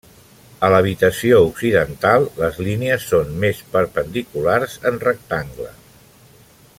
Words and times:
A 0.67 0.69
l'habitació 0.75 1.41
occidental 1.49 2.25
les 2.39 2.57
línies 2.69 3.05
són 3.11 3.37
més 3.45 3.61
perpendiculars 3.77 4.77
en 4.93 5.01
rectangle. 5.07 5.71